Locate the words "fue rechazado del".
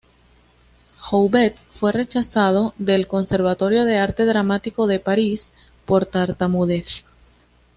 1.73-3.05